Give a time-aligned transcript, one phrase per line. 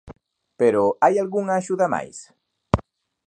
[0.59, 2.17] Pero hai algunha axuda máis?